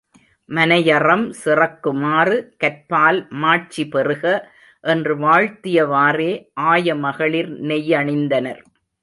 [0.49, 4.23] மனையறம் சிறக்குமாறு கற்பால் மாட்சி பெறுக
[4.83, 6.31] என்று வாழ்த்தியவாறே
[6.71, 8.61] ஆயமகளிர் நெய்யணிந்தனர்.